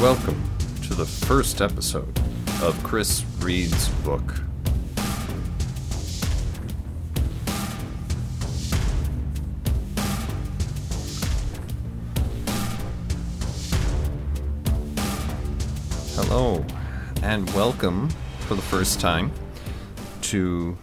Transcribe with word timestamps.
Welcome 0.00 0.42
to 0.84 0.94
the 0.94 1.04
first 1.04 1.60
episode 1.60 2.18
of 2.62 2.82
Chris 2.82 3.22
Reads 3.40 3.90
Book. 4.02 4.22
Hello, 16.14 16.64
and 17.22 17.46
welcome 17.52 18.08
for 18.38 18.54
the 18.54 18.62
first 18.62 19.00
time 19.00 19.30
to 20.22 20.78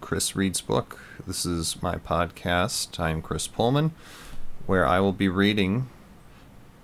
Chris 0.00 0.34
Reads 0.34 0.60
Book. 0.60 0.98
This 1.24 1.46
is 1.46 1.80
my 1.84 1.94
podcast. 1.94 2.98
I'm 2.98 3.22
Chris 3.22 3.46
Pullman, 3.46 3.92
where 4.66 4.84
I 4.84 4.98
will 4.98 5.12
be 5.12 5.28
reading 5.28 5.86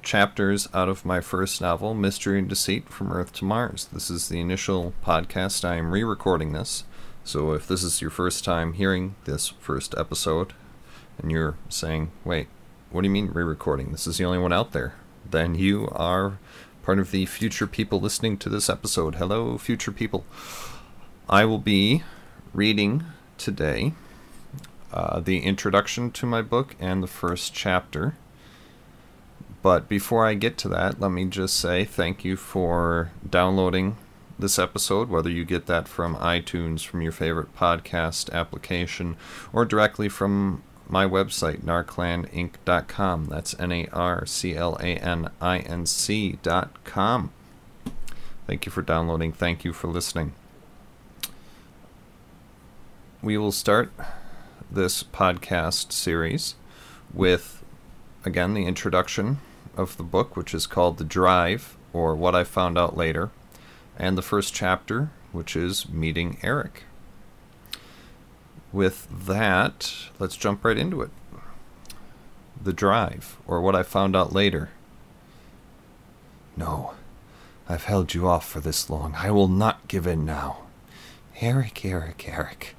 chapters 0.03 0.69
out 0.75 0.89
of 0.89 1.05
my 1.05 1.21
first 1.21 1.61
novel, 1.61 1.95
Mystery 1.95 2.39
and 2.39 2.49
Deceit 2.49 2.89
from 2.89 3.13
Earth 3.13 3.33
to 3.35 3.45
Mars. 3.45 3.89
This 3.93 4.11
is 4.11 4.29
the 4.29 4.41
initial 4.41 4.93
podcast. 5.05 5.65
I 5.65 5.77
am 5.77 5.93
re 5.93 6.03
recording 6.03 6.53
this. 6.53 6.85
So 7.25 7.53
if 7.53 7.67
this 7.69 7.83
is 7.83 8.01
your 8.01 8.11
first 8.11 8.45
time 8.45 8.73
hearing 8.73 9.15
this 9.25 9.49
first 9.49 9.95
episode 9.97 10.55
and 11.19 11.31
you're 11.31 11.57
saying, 11.69 12.11
wait, 12.25 12.49
what 12.91 13.03
do 13.03 13.09
you 13.09 13.13
mean 13.13 13.31
re 13.33 13.45
recording? 13.45 13.93
This 13.93 14.07
is 14.07 14.19
the 14.19 14.25
only 14.25 14.39
one 14.39 14.53
out 14.53 14.73
there. 14.73 14.95
Then 15.29 15.55
you 15.55 15.89
are 15.93 16.39
part 16.83 16.99
of 16.99 17.11
the 17.11 17.27
future 17.27 17.67
people 17.67 18.01
listening 18.01 18.37
to 18.39 18.49
this 18.49 18.69
episode. 18.69 19.15
Hello, 19.15 19.57
future 19.57 19.93
people. 19.93 20.25
I 21.29 21.45
will 21.45 21.59
be 21.59 22.03
reading 22.53 23.05
today 23.39 23.95
uh, 24.93 25.21
the 25.21 25.39
introduction 25.39 26.11
to 26.11 26.27
my 26.27 26.43
book 26.43 26.77
and 26.79 27.03
the 27.03 27.07
first 27.07 27.55
chapter. 27.55 28.17
But 29.63 29.89
before 29.89 30.27
I 30.27 30.35
get 30.35 30.59
to 30.59 30.69
that, 30.71 31.01
let 31.01 31.13
me 31.13 31.25
just 31.25 31.57
say 31.57 31.85
thank 31.85 32.25
you 32.25 32.37
for 32.37 33.13
downloading 33.29 33.97
this 34.37 34.59
episode, 34.59 35.09
whether 35.09 35.31
you 35.31 35.45
get 35.45 35.67
that 35.67 35.87
from 35.87 36.17
iTunes, 36.17 36.85
from 36.85 37.01
your 37.01 37.13
favorite 37.13 37.55
podcast 37.57 38.31
application, 38.33 39.17
or 39.53 39.65
directly 39.65 40.09
from 40.09 40.65
my 40.89 41.07
website, 41.07 41.63
narclaninc.com. 41.63 43.27
That's 43.27 43.59
N 43.61 43.73
A 43.73 43.87
R 43.93 44.27
C 44.27 44.57
L 44.57 44.77
A 44.81 44.97
N 44.97 45.31
I 45.41 45.59
N 45.61 45.87
C.com. 45.87 47.31
Thank 48.49 48.67
you 48.67 48.73
for 48.73 48.83
downloading. 48.83 49.33
Thank 49.33 49.65
you 49.65 49.73
for 49.73 49.87
listening. 49.87 50.33
We 53.23 53.39
will 53.39 53.53
start 53.53 53.93
this 54.69 55.05
podcast 55.05 55.93
series 55.93 56.57
with, 57.15 57.63
again, 58.25 58.55
the 58.55 58.67
introduction 58.67 59.39
of 59.77 59.97
the 59.97 60.03
book, 60.03 60.37
which 60.37 60.55
is 60.55 60.67
called 60.67 60.99
The 60.99 61.05
Drive, 61.05 61.77
or 61.93 62.15
What 62.15 62.35
I 62.35 62.45
Found 62.45 62.79
Out 62.79 62.97
Later, 62.97 63.31
and 63.99 64.17
the 64.17 64.23
first 64.23 64.55
chapter, 64.55 65.11
which 65.33 65.57
is 65.57 65.89
Meeting 65.89 66.39
Eric. 66.43 66.85
With 68.73 69.09
that, 69.27 69.93
let's 70.19 70.37
jump 70.37 70.65
right 70.65 70.79
into 70.79 71.03
it. 71.03 71.11
The 72.63 72.73
Drive, 72.73 73.37
or 73.47 73.61
What 73.61 73.75
I 73.75 73.83
Found 73.83 74.17
Out 74.17 74.33
Later. 74.33 74.71
No, 76.57 76.95
I've 77.69 77.85
held 77.85 78.15
you 78.15 78.29
off 78.29 78.49
for 78.49 78.61
this 78.61 78.91
long. 78.91 79.15
I 79.17 79.31
will 79.31 79.49
not 79.49 79.89
give 79.89 80.07
in 80.07 80.25
now. 80.25 80.59
Eric, 81.41 81.85
Eric, 81.85 82.29
Eric, 82.29 82.77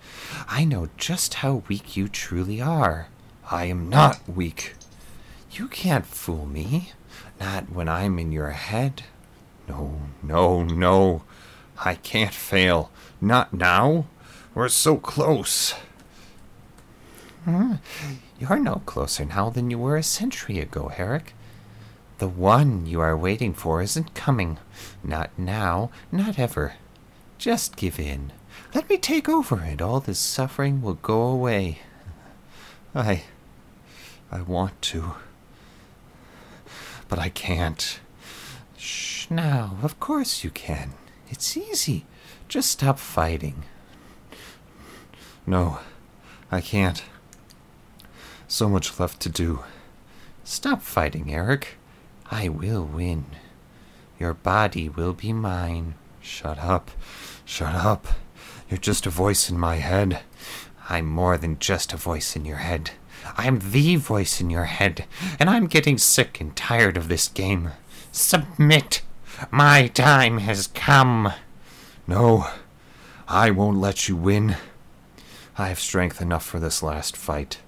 I 0.47 0.63
know 0.63 0.89
just 0.97 1.35
how 1.35 1.63
weak 1.67 1.97
you 1.97 2.07
truly 2.07 2.61
are. 2.61 3.07
I 3.49 3.65
am 3.65 3.89
not 3.89 4.21
weak. 4.29 4.75
You 5.53 5.67
can't 5.67 6.05
fool 6.05 6.47
me. 6.47 6.93
Not 7.39 7.71
when 7.71 7.87
I'm 7.87 8.17
in 8.17 8.31
your 8.31 8.51
head. 8.51 9.03
No, 9.67 10.01
no, 10.23 10.63
no. 10.63 11.23
I 11.77 11.95
can't 11.95 12.33
fail. 12.33 12.89
Not 13.21 13.53
now. 13.53 14.05
We're 14.55 14.69
so 14.69 14.97
close. 14.97 15.75
Hmm. 17.45 17.75
You're 18.39 18.59
no 18.59 18.81
closer 18.85 19.25
now 19.25 19.49
than 19.51 19.69
you 19.69 19.77
were 19.77 19.97
a 19.97 20.03
century 20.03 20.59
ago, 20.59 20.87
Herrick. 20.87 21.33
The 22.17 22.27
one 22.27 22.85
you 22.85 22.99
are 22.99 23.17
waiting 23.17 23.53
for 23.53 23.81
isn't 23.81 24.15
coming. 24.15 24.57
Not 25.03 25.29
now, 25.37 25.91
not 26.11 26.39
ever. 26.39 26.73
Just 27.37 27.75
give 27.75 27.99
in. 27.99 28.31
Let 28.73 28.89
me 28.89 28.97
take 28.97 29.29
over, 29.29 29.57
and 29.57 29.81
all 29.81 29.99
this 29.99 30.19
suffering 30.19 30.81
will 30.81 30.95
go 30.95 31.21
away. 31.21 31.79
I. 32.95 33.23
I 34.31 34.41
want 34.41 34.81
to. 34.83 35.13
But 37.13 37.21
I 37.21 37.29
can't. 37.29 37.99
Shh, 38.75 39.29
now, 39.29 39.77
of 39.83 39.99
course 39.99 40.43
you 40.43 40.49
can. 40.49 40.93
It's 41.29 41.55
easy. 41.55 42.07
Just 42.47 42.71
stop 42.71 42.97
fighting. 42.97 43.65
No, 45.45 45.77
I 46.51 46.59
can't. 46.59 47.03
So 48.47 48.67
much 48.67 48.99
left 48.99 49.19
to 49.19 49.29
do. 49.29 49.59
Stop 50.43 50.81
fighting, 50.81 51.31
Eric. 51.31 51.77
I 52.31 52.49
will 52.49 52.83
win. 52.83 53.25
Your 54.19 54.33
body 54.33 54.89
will 54.89 55.13
be 55.13 55.33
mine. 55.33 55.93
Shut 56.19 56.57
up. 56.57 56.89
Shut 57.45 57.75
up. 57.75 58.07
You're 58.71 58.79
just 58.79 59.05
a 59.05 59.11
voice 59.11 59.51
in 59.51 59.59
my 59.59 59.75
head. 59.75 60.21
I'm 60.89 61.05
more 61.05 61.37
than 61.37 61.59
just 61.59 61.93
a 61.93 61.97
voice 61.97 62.35
in 62.35 62.43
your 62.43 62.65
head. 62.65 62.89
I'm 63.37 63.59
the 63.71 63.95
voice 63.95 64.39
in 64.41 64.49
your 64.49 64.65
head, 64.65 65.05
and 65.39 65.49
I'm 65.49 65.67
getting 65.67 65.97
sick 65.97 66.39
and 66.41 66.55
tired 66.55 66.97
of 66.97 67.07
this 67.07 67.27
game. 67.27 67.71
Submit. 68.11 69.01
My 69.49 69.87
time 69.87 70.39
has 70.39 70.67
come. 70.67 71.33
No, 72.07 72.47
I 73.27 73.51
won't 73.51 73.77
let 73.77 74.07
you 74.07 74.15
win. 74.15 74.57
I 75.57 75.69
have 75.69 75.79
strength 75.79 76.21
enough 76.21 76.45
for 76.45 76.59
this 76.59 76.83
last 76.83 77.15
fight. 77.15 77.59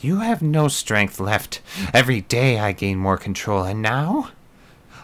You 0.00 0.20
have 0.20 0.40
no 0.42 0.68
strength 0.68 1.20
left. 1.20 1.60
Every 1.92 2.22
day 2.22 2.58
I 2.58 2.72
gain 2.72 2.98
more 2.98 3.18
control, 3.18 3.64
and 3.64 3.82
now 3.82 4.30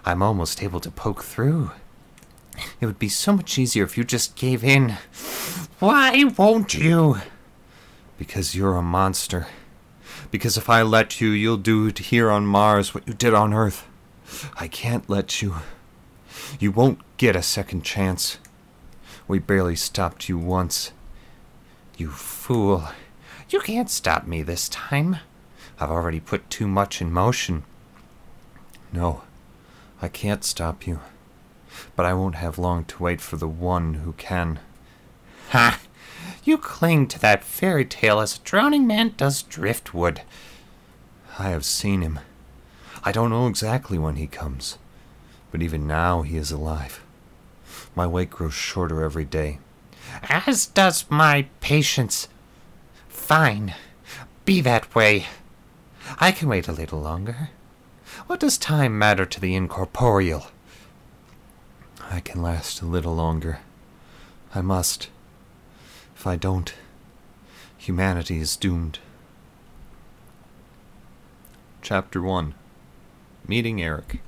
I'm 0.04 0.22
almost 0.22 0.62
able 0.62 0.80
to 0.80 0.90
poke 0.90 1.22
through. 1.22 1.72
It 2.80 2.86
would 2.86 2.98
be 2.98 3.10
so 3.10 3.34
much 3.34 3.58
easier 3.58 3.84
if 3.84 3.98
you 3.98 4.04
just 4.04 4.36
gave 4.36 4.64
in. 4.64 4.96
Why 5.78 6.24
won't 6.24 6.74
you? 6.74 7.18
Because 8.18 8.54
you're 8.54 8.76
a 8.76 8.82
monster. 8.82 9.46
Because 10.30 10.56
if 10.56 10.68
I 10.68 10.82
let 10.82 11.20
you, 11.20 11.30
you'll 11.30 11.56
do 11.56 11.92
here 11.96 12.30
on 12.30 12.46
Mars 12.46 12.94
what 12.94 13.06
you 13.06 13.14
did 13.14 13.34
on 13.34 13.54
Earth. 13.54 13.86
I 14.56 14.68
can't 14.68 15.08
let 15.08 15.40
you. 15.42 15.56
You 16.58 16.72
won't 16.72 17.00
get 17.16 17.36
a 17.36 17.42
second 17.42 17.82
chance. 17.82 18.38
We 19.28 19.38
barely 19.38 19.76
stopped 19.76 20.28
you 20.28 20.38
once. 20.38 20.92
You 21.96 22.10
fool. 22.10 22.88
You 23.48 23.60
can't 23.60 23.90
stop 23.90 24.26
me 24.26 24.42
this 24.42 24.68
time. 24.68 25.18
I've 25.78 25.90
already 25.90 26.20
put 26.20 26.48
too 26.50 26.66
much 26.66 27.00
in 27.00 27.12
motion. 27.12 27.64
No, 28.92 29.22
I 30.00 30.08
can't 30.08 30.44
stop 30.44 30.86
you. 30.86 31.00
But 31.94 32.06
I 32.06 32.14
won't 32.14 32.36
have 32.36 32.58
long 32.58 32.84
to 32.86 33.02
wait 33.02 33.20
for 33.20 33.36
the 33.36 33.48
one 33.48 33.94
who 33.94 34.12
can. 34.12 34.60
Ha! 35.50 35.78
You 36.46 36.58
cling 36.58 37.08
to 37.08 37.18
that 37.18 37.42
fairy 37.42 37.84
tale 37.84 38.20
as 38.20 38.36
a 38.36 38.40
drowning 38.40 38.86
man 38.86 39.14
does 39.16 39.42
driftwood. 39.42 40.22
I 41.40 41.48
have 41.48 41.64
seen 41.64 42.02
him. 42.02 42.20
I 43.02 43.10
don't 43.10 43.30
know 43.30 43.48
exactly 43.48 43.98
when 43.98 44.14
he 44.14 44.28
comes, 44.28 44.78
but 45.50 45.60
even 45.60 45.88
now 45.88 46.22
he 46.22 46.36
is 46.36 46.52
alive. 46.52 47.02
My 47.96 48.06
wait 48.06 48.30
grows 48.30 48.54
shorter 48.54 49.02
every 49.02 49.24
day. 49.24 49.58
As 50.22 50.66
does 50.66 51.04
my 51.10 51.48
patience. 51.60 52.28
Fine. 53.08 53.74
Be 54.44 54.60
that 54.60 54.94
way. 54.94 55.26
I 56.20 56.30
can 56.30 56.48
wait 56.48 56.68
a 56.68 56.72
little 56.72 57.00
longer. 57.00 57.50
What 58.28 58.38
does 58.38 58.56
time 58.56 58.96
matter 58.96 59.26
to 59.26 59.40
the 59.40 59.56
incorporeal? 59.56 60.46
I 62.08 62.20
can 62.20 62.40
last 62.40 62.82
a 62.82 62.86
little 62.86 63.16
longer. 63.16 63.58
I 64.54 64.60
must. 64.60 65.08
If 66.16 66.26
I 66.26 66.36
don't, 66.36 66.72
humanity 67.76 68.38
is 68.38 68.56
doomed. 68.56 69.00
Chapter 71.82 72.22
1 72.22 72.54
Meeting 73.46 73.82
Eric. 73.82 74.20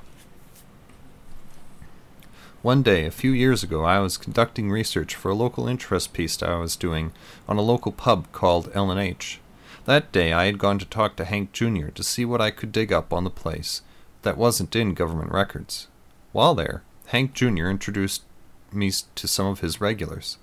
One 2.61 2.83
day, 2.83 3.07
a 3.07 3.11
few 3.11 3.31
years 3.31 3.63
ago, 3.63 3.85
I 3.85 4.01
was 4.01 4.19
conducting 4.19 4.71
research 4.71 5.15
for 5.15 5.31
a 5.31 5.35
local 5.35 5.67
interest 5.67 6.13
piece 6.13 6.43
I 6.43 6.59
was 6.59 6.77
doing 6.77 7.13
on 7.49 7.57
a 7.57 7.63
local 7.63 7.93
pub 7.93 8.31
called 8.33 8.71
L&H. 8.75 9.41
That 9.87 10.13
day, 10.13 10.35
I 10.35 10.45
had 10.45 10.59
gone 10.59 10.79
to 10.81 10.85
talk 10.85 11.17
to 11.17 11.25
Hank 11.25 11.53
Jr. 11.53 11.89
to 11.89 12.03
see 12.03 12.27
what 12.27 12.43
I 12.43 12.51
could 12.51 12.71
dig 12.71 12.93
up 12.93 13.15
on 13.15 13.25
the 13.25 13.31
place 13.31 13.81
that 14.23 14.37
wasn't 14.37 14.77
in 14.77 14.93
government 14.93 15.33
records. 15.33 15.89
While 16.33 16.55
there, 16.55 16.83
Hank 17.07 17.33
Jr. 17.33 17.69
introduced 17.69 18.25
me 18.71 18.93
to 19.15 19.27
some 19.27 19.47
of 19.47 19.61
his 19.61 19.81
regulars. 19.81 20.37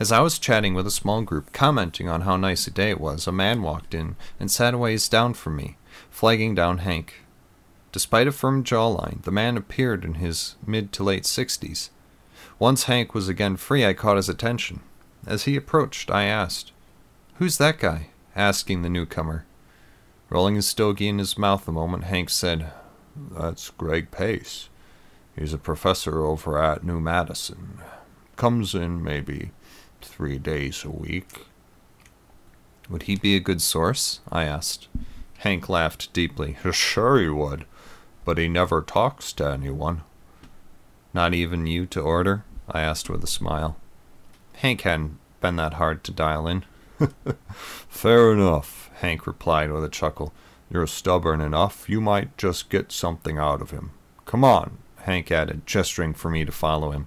As 0.00 0.12
I 0.12 0.20
was 0.20 0.38
chatting 0.38 0.74
with 0.74 0.86
a 0.86 0.92
small 0.92 1.22
group, 1.22 1.52
commenting 1.52 2.08
on 2.08 2.20
how 2.20 2.36
nice 2.36 2.68
a 2.68 2.70
day 2.70 2.90
it 2.90 3.00
was, 3.00 3.26
a 3.26 3.32
man 3.32 3.62
walked 3.62 3.94
in 3.94 4.14
and 4.38 4.48
sat 4.48 4.72
a 4.72 4.78
ways 4.78 5.08
down 5.08 5.34
from 5.34 5.56
me, 5.56 5.76
flagging 6.08 6.54
down 6.54 6.78
Hank. 6.78 7.22
Despite 7.90 8.28
a 8.28 8.32
firm 8.32 8.62
jawline, 8.62 9.22
the 9.22 9.32
man 9.32 9.56
appeared 9.56 10.04
in 10.04 10.14
his 10.14 10.54
mid 10.64 10.92
to 10.92 11.02
late 11.02 11.26
sixties. 11.26 11.90
Once 12.60 12.84
Hank 12.84 13.12
was 13.12 13.28
again 13.28 13.56
free, 13.56 13.84
I 13.84 13.92
caught 13.92 14.16
his 14.16 14.28
attention. 14.28 14.80
As 15.26 15.44
he 15.44 15.56
approached, 15.56 16.12
I 16.12 16.24
asked, 16.24 16.70
Who's 17.34 17.58
that 17.58 17.80
guy? 17.80 18.10
asking 18.36 18.82
the 18.82 18.88
newcomer. 18.88 19.46
Rolling 20.30 20.54
his 20.54 20.68
stogie 20.68 21.08
in 21.08 21.18
his 21.18 21.36
mouth 21.36 21.66
a 21.66 21.72
moment, 21.72 22.04
Hank 22.04 22.30
said, 22.30 22.70
That's 23.16 23.70
Greg 23.70 24.12
Pace. 24.12 24.68
He's 25.34 25.52
a 25.52 25.58
professor 25.58 26.24
over 26.24 26.62
at 26.62 26.84
New 26.84 27.00
Madison. 27.00 27.80
Comes 28.36 28.76
in 28.76 29.02
maybe 29.02 29.50
three 30.02 30.38
days 30.38 30.84
a 30.84 30.90
week. 30.90 31.46
Would 32.88 33.04
he 33.04 33.16
be 33.16 33.36
a 33.36 33.40
good 33.40 33.60
source? 33.60 34.20
I 34.30 34.44
asked. 34.44 34.88
Hank 35.38 35.68
laughed 35.68 36.12
deeply. 36.12 36.56
Sure 36.72 37.20
he 37.20 37.28
would, 37.28 37.64
but 38.24 38.38
he 38.38 38.48
never 38.48 38.82
talks 38.82 39.32
to 39.34 39.48
anyone. 39.48 40.02
Not 41.14 41.34
even 41.34 41.66
you 41.66 41.86
to 41.86 42.00
order? 42.00 42.44
I 42.68 42.80
asked 42.80 43.08
with 43.08 43.22
a 43.24 43.28
smile. 43.28 43.76
Hank 44.54 44.82
hadn't 44.82 45.18
been 45.40 45.56
that 45.56 45.74
hard 45.74 46.02
to 46.04 46.12
dial 46.12 46.46
in. 46.48 46.64
Fair 47.88 48.32
enough, 48.32 48.90
Hank 49.00 49.26
replied 49.26 49.70
with 49.70 49.84
a 49.84 49.88
chuckle. 49.88 50.32
You're 50.70 50.86
stubborn 50.86 51.40
enough, 51.40 51.88
you 51.88 52.00
might 52.00 52.36
just 52.36 52.68
get 52.68 52.92
something 52.92 53.38
out 53.38 53.62
of 53.62 53.70
him. 53.70 53.92
Come 54.26 54.44
on, 54.44 54.78
Hank 54.98 55.30
added, 55.30 55.66
gesturing 55.66 56.12
for 56.12 56.30
me 56.30 56.44
to 56.44 56.52
follow 56.52 56.90
him. 56.90 57.06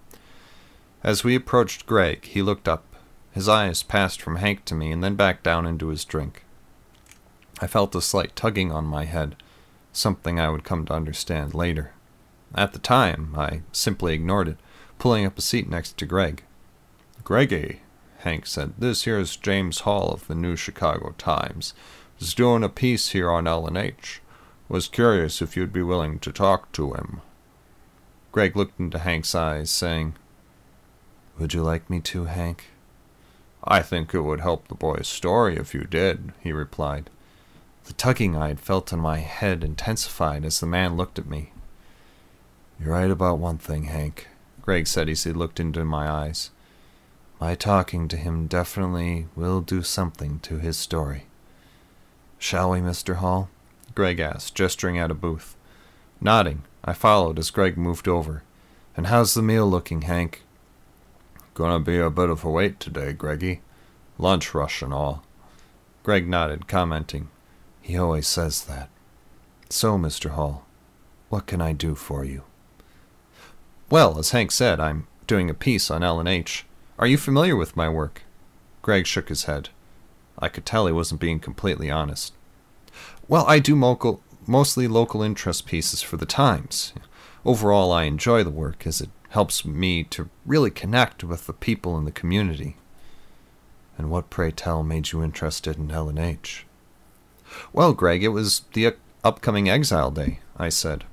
As 1.03 1.24
we 1.24 1.36
approached 1.36 1.86
Greg, 1.86 2.25
he 2.25 2.42
looked 2.42 2.68
up. 2.68 2.83
His 3.31 3.50
eyes 3.50 3.81
passed 3.81 4.21
from 4.21 4.36
Hank 4.36 4.65
to 4.65 4.75
me 4.75 4.92
and 4.92 5.03
then 5.03 5.15
back 5.15 5.42
down 5.42 5.65
into 5.65 5.88
his 5.88 6.06
drink. 6.06 6.44
I 7.59 7.68
felt 7.68 7.95
a 7.95 8.01
slight 8.01 8.36
tugging 8.36 8.71
on 8.71 8.86
my 8.86 9.06
head, 9.06 9.36
something 9.94 10.39
I 10.39 10.50
would 10.50 10.63
come 10.63 10.86
to 10.86 10.94
understand 10.94 11.53
later. 11.53 11.94
At 12.53 12.74
the 12.74 12.80
time, 12.80 13.33
I 13.36 13.62
simply 13.71 14.13
ignored 14.13 14.48
it, 14.48 14.57
pulling 15.00 15.25
up 15.25 15.38
a 15.38 15.42
seat 15.42 15.69
next 15.69 15.98
to 15.98 16.06
Greg. 16.06 16.44
Greggy, 17.24 17.81
Hank 18.19 18.45
said, 18.45 18.74
this 18.77 19.03
here's 19.03 19.36
James 19.36 19.80
Hall 19.80 20.12
of 20.12 20.27
the 20.27 20.36
New 20.36 20.56
Chicago 20.56 21.15
Times. 21.18 21.74
Is 22.19 22.36
doing 22.36 22.63
a 22.63 22.69
piece 22.69 23.09
here 23.09 23.31
on 23.31 23.48
L&H. 23.48 24.21
Was 24.69 24.88
curious 24.88 25.42
if 25.42 25.57
you'd 25.57 25.74
be 25.74 25.81
willing 25.81 26.19
to 26.19 26.31
talk 26.31 26.71
to 26.74 26.94
him. 26.94 27.21
Greg 28.31 28.56
looked 28.56 28.80
into 28.80 29.00
Hank's 29.00 29.33
eyes, 29.33 29.71
saying, 29.71 30.13
Would 31.39 31.54
you 31.54 31.63
like 31.63 31.89
me 31.89 32.00
to, 32.01 32.25
Hank? 32.25 32.66
I 33.63 33.81
think 33.81 34.13
it 34.13 34.22
would 34.22 34.42
help 34.42 34.68
the 34.68 34.75
boy's 34.75 35.07
story 35.07 35.56
if 35.56 35.74
you 35.74 35.83
did, 35.83 36.33
he 36.39 36.51
replied. 36.51 37.10
The 37.86 37.94
tugging 37.94 38.36
I 38.36 38.50
had 38.50 38.60
felt 38.60 38.94
in 38.94 39.00
my 39.00 39.19
head 39.19 39.63
intensified 39.63 40.45
as 40.45 40.60
the 40.60 40.66
man 40.66 40.98
looked 40.98 41.19
at 41.19 41.28
me. 41.28 41.51
You're 42.80 42.94
right 42.94 43.12
about 43.12 43.38
one 43.38 43.57
thing, 43.57 43.86
Hank, 43.86 44.28
Greg 44.62 44.88
said 44.88 45.10
as 45.10 45.24
he 45.24 45.33
looked 45.33 45.60
into 45.60 45.83
my 45.86 46.10
eyes. 46.10 46.51
My 47.39 47.56
talking 47.56 48.07
to 48.07 48.18
him 48.18 48.48
definitely 48.48 49.27
will 49.36 49.62
do 49.62 49.81
something 49.81 50.39
to 50.42 50.57
his 50.57 50.77
story. 50.77 51.25
Shall 52.38 52.72
we, 52.72 52.80
Mr. 52.80 53.16
Hall? 53.16 53.50
Greg 53.94 54.19
asked, 54.19 54.56
gesturing 54.56 54.98
at 54.98 55.12
a 55.12 55.16
booth. 55.16 55.56
Nodding, 56.19 56.63
I 56.84 56.94
followed 56.94 57.38
as 57.39 57.51
Greg 57.51 57.77
moved 57.77 58.07
over. 58.07 58.44
And 58.95 59.07
how's 59.07 59.34
the 59.34 59.42
meal 59.42 59.68
looking, 59.68 60.04
Hank? 60.04 60.44
Gonna 61.62 61.80
be 61.80 62.00
a 62.00 62.10
bit 62.10 62.31
of 62.31 62.44
a 62.44 62.50
wait 62.50 62.80
today, 62.80 63.13
Greggy. 63.13 63.62
Lunch 64.18 64.56
rush 64.56 64.81
and 64.81 64.92
all. 64.92 65.24
Greg 66.02 66.28
nodded, 66.28 66.68
commenting. 66.68 67.30
He 67.81 67.96
always 67.96 68.25
says 68.25 68.63
that. 68.66 68.90
So, 69.69 69.96
Mr. 69.96 70.31
Hall, 70.31 70.66
what 71.30 71.46
can 71.46 71.62
I 71.62 71.74
do 71.74 71.94
for 71.94 72.25
you? 72.25 72.46
Well, 73.92 74.18
as 74.18 74.31
Hank 74.31 74.52
said, 74.52 74.80
I'm 74.80 75.06
doing 75.28 75.52
a 75.52 75.54
piece 75.54 75.92
on 75.92 76.02
L&H. 76.02 76.66
Are 76.98 77.06
you 77.06 77.19
familiar 77.19 77.56
with 77.56 77.78
my 77.78 77.88
work? 77.88 78.24
Greg 78.81 79.06
shook 79.06 79.30
his 79.30 79.44
head. 79.44 79.69
I 80.40 80.50
could 80.50 80.66
tell 80.66 80.88
he 80.88 80.92
wasn't 80.92 81.22
being 81.22 81.40
completely 81.40 81.92
honest. 81.92 82.34
Well, 83.28 83.46
I 83.48 83.60
do 83.60 83.75
mostly 84.48 84.88
local 84.88 85.22
interest 85.22 85.68
pieces 85.68 86.02
for 86.02 86.18
the 86.18 86.25
Times. 86.25 86.92
Overall, 87.46 87.92
I 87.92 88.06
enjoy 88.06 88.44
the 88.44 88.50
work 88.50 88.88
as 88.88 89.00
it 89.00 89.12
helps 89.31 89.63
me 89.66 90.04
to 90.04 90.30
really 90.45 90.69
connect 90.69 91.24
with 91.24 91.48
the 91.48 91.54
people 91.54 91.98
in 91.98 92.06
the 92.06 92.12
community. 92.12 92.75
And 93.98 94.10
what, 94.10 94.30
pray 94.30 94.51
tell, 94.51 94.83
made 94.83 95.12
you 95.12 95.24
interested 95.24 95.78
in 95.78 95.89
L&H? 95.89 96.66
Well, 97.72 97.94
Greg, 97.94 98.24
it 98.24 98.30
was 98.30 98.63
the 98.74 98.95
upcoming 99.24 99.69
Exile 99.69 100.12
Day, 100.12 100.39
I 100.57 100.69
said. 100.69 101.06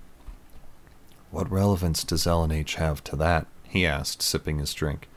What 1.31 1.50
relevance 1.50 2.03
does 2.05 2.26
L&H 2.26 2.75
have 2.76 3.05
to 3.05 3.17
that? 3.17 3.47
he 3.65 3.87
asked, 3.87 4.23
sipping 4.23 4.59
his 4.59 4.75
drink. 4.75 5.09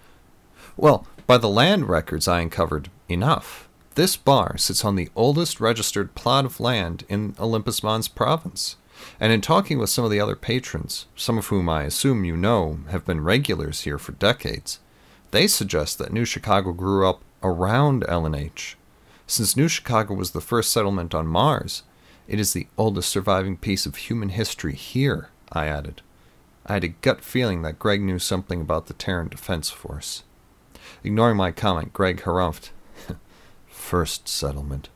Well, 0.77 1.07
by 1.25 1.37
the 1.37 1.49
land 1.49 1.89
records 1.89 2.27
I 2.27 2.41
uncovered, 2.41 2.89
enough. 3.09 3.67
This 3.95 4.15
bar 4.15 4.57
sits 4.57 4.85
on 4.85 4.95
the 4.95 5.09
oldest 5.15 5.59
registered 5.59 6.13
plot 6.13 6.45
of 6.45 6.59
land 6.59 7.03
in 7.09 7.35
Olympus 7.39 7.81
Mons 7.81 8.07
province. 8.07 8.75
And 9.19 9.31
in 9.31 9.41
talking 9.41 9.79
with 9.79 9.89
some 9.89 10.05
of 10.05 10.11
the 10.11 10.19
other 10.19 10.35
patrons, 10.35 11.07
some 11.15 11.37
of 11.37 11.47
whom 11.47 11.69
I 11.69 11.83
assume 11.83 12.25
you 12.25 12.35
know 12.35 12.79
have 12.89 13.05
been 13.05 13.23
regulars 13.23 13.81
here 13.81 13.97
for 13.97 14.13
decades, 14.13 14.79
they 15.31 15.47
suggest 15.47 15.97
that 15.97 16.13
New 16.13 16.25
Chicago 16.25 16.73
grew 16.73 17.07
up 17.07 17.21
around 17.43 18.03
L&H. 18.07 18.77
Since 19.27 19.55
New 19.55 19.67
Chicago 19.67 20.13
was 20.13 20.31
the 20.31 20.41
first 20.41 20.71
settlement 20.71 21.15
on 21.15 21.27
Mars, 21.27 21.83
it 22.27 22.39
is 22.39 22.53
the 22.53 22.67
oldest 22.77 23.09
surviving 23.09 23.57
piece 23.57 23.85
of 23.85 23.95
human 23.95 24.29
history 24.29 24.75
here, 24.75 25.29
I 25.51 25.67
added. 25.67 26.01
I 26.65 26.73
had 26.73 26.83
a 26.83 26.89
gut 26.89 27.23
feeling 27.23 27.61
that 27.61 27.79
Greg 27.79 28.01
knew 28.01 28.19
something 28.19 28.61
about 28.61 28.87
the 28.87 28.93
Terran 28.93 29.29
Defense 29.29 29.69
Force. 29.69 30.23
Ignoring 31.03 31.37
my 31.37 31.51
comment, 31.51 31.93
Greg 31.93 32.21
harumphed. 32.21 32.69
First 33.67 34.27
settlement. 34.27 34.89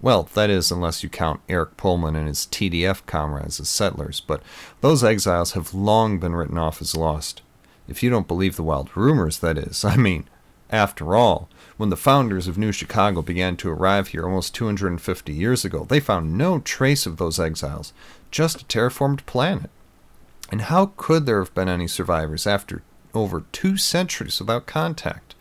Well, 0.00 0.28
that 0.34 0.48
is, 0.48 0.70
unless 0.70 1.02
you 1.02 1.08
count 1.08 1.40
Eric 1.48 1.76
Pullman 1.76 2.14
and 2.14 2.28
his 2.28 2.46
TDF 2.46 3.04
comrades 3.06 3.58
as 3.58 3.68
settlers, 3.68 4.20
but 4.20 4.42
those 4.80 5.02
exiles 5.02 5.52
have 5.52 5.74
long 5.74 6.18
been 6.18 6.36
written 6.36 6.56
off 6.56 6.80
as 6.80 6.96
lost. 6.96 7.42
If 7.88 8.02
you 8.02 8.10
don't 8.10 8.28
believe 8.28 8.56
the 8.56 8.62
wild 8.62 8.96
rumors, 8.96 9.38
that 9.40 9.58
is. 9.58 9.84
I 9.84 9.96
mean, 9.96 10.28
after 10.70 11.16
all, 11.16 11.48
when 11.78 11.88
the 11.88 11.96
founders 11.96 12.46
of 12.46 12.58
New 12.58 12.70
Chicago 12.70 13.22
began 13.22 13.56
to 13.56 13.70
arrive 13.70 14.08
here 14.08 14.24
almost 14.24 14.54
250 14.54 15.32
years 15.32 15.64
ago, 15.64 15.84
they 15.88 15.98
found 15.98 16.36
no 16.36 16.60
trace 16.60 17.06
of 17.06 17.16
those 17.16 17.40
exiles, 17.40 17.92
just 18.30 18.62
a 18.62 18.64
terraformed 18.66 19.24
planet. 19.26 19.70
And 20.50 20.62
how 20.62 20.92
could 20.96 21.26
there 21.26 21.40
have 21.40 21.54
been 21.54 21.68
any 21.68 21.88
survivors 21.88 22.46
after 22.46 22.82
over 23.14 23.44
two 23.52 23.76
centuries 23.76 24.38
without 24.38 24.66
contact? 24.66 25.34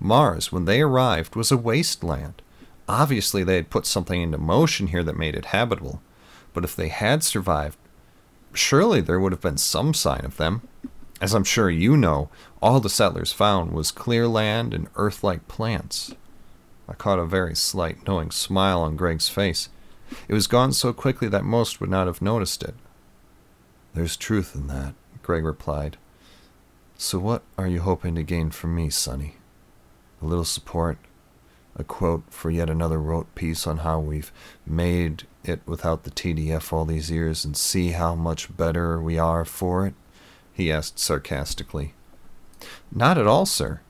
Mars, 0.00 0.52
when 0.52 0.64
they 0.64 0.80
arrived, 0.80 1.36
was 1.36 1.50
a 1.50 1.56
wasteland. 1.56 2.42
Obviously, 2.88 3.42
they 3.42 3.56
had 3.56 3.70
put 3.70 3.86
something 3.86 4.20
into 4.20 4.38
motion 4.38 4.88
here 4.88 5.02
that 5.02 5.16
made 5.16 5.34
it 5.34 5.46
habitable. 5.46 6.02
But 6.52 6.64
if 6.64 6.76
they 6.76 6.88
had 6.88 7.22
survived, 7.22 7.78
surely 8.52 9.00
there 9.00 9.18
would 9.18 9.32
have 9.32 9.40
been 9.40 9.56
some 9.56 9.94
sign 9.94 10.24
of 10.24 10.36
them. 10.36 10.62
As 11.20 11.34
I'm 11.34 11.44
sure 11.44 11.70
you 11.70 11.96
know, 11.96 12.28
all 12.60 12.80
the 12.80 12.90
settlers 12.90 13.32
found 13.32 13.72
was 13.72 13.90
clear 13.90 14.28
land 14.28 14.74
and 14.74 14.88
earth 14.96 15.24
like 15.24 15.48
plants. 15.48 16.14
I 16.88 16.92
caught 16.92 17.18
a 17.18 17.24
very 17.24 17.56
slight, 17.56 18.06
knowing 18.06 18.30
smile 18.30 18.82
on 18.82 18.96
Greg's 18.96 19.28
face. 19.28 19.70
It 20.28 20.34
was 20.34 20.46
gone 20.46 20.72
so 20.72 20.92
quickly 20.92 21.28
that 21.28 21.44
most 21.44 21.80
would 21.80 21.90
not 21.90 22.06
have 22.06 22.20
noticed 22.20 22.62
it. 22.62 22.74
There's 23.94 24.16
truth 24.16 24.54
in 24.54 24.66
that, 24.66 24.94
Greg 25.22 25.44
replied. 25.44 25.96
So 26.98 27.18
what 27.18 27.42
are 27.56 27.66
you 27.66 27.80
hoping 27.80 28.14
to 28.16 28.22
gain 28.22 28.50
from 28.50 28.74
me, 28.74 28.90
Sonny? 28.90 29.36
A 30.20 30.26
little 30.26 30.44
support? 30.44 30.98
A 31.76 31.84
quote 31.84 32.24
for 32.30 32.50
yet 32.50 32.70
another 32.70 33.00
rote 33.00 33.34
piece 33.34 33.66
on 33.66 33.78
how 33.78 33.98
we've 33.98 34.32
made 34.66 35.24
it 35.42 35.60
without 35.66 36.04
the 36.04 36.10
TDF 36.10 36.72
all 36.72 36.84
these 36.84 37.10
years 37.10 37.44
and 37.44 37.56
see 37.56 37.90
how 37.90 38.14
much 38.14 38.56
better 38.56 39.00
we 39.00 39.18
are 39.18 39.44
for 39.44 39.86
it? 39.86 39.94
he 40.52 40.70
asked 40.70 40.98
sarcastically. 41.00 41.94
Not 42.92 43.18
at 43.18 43.26
all, 43.26 43.44
sir. 43.44 43.80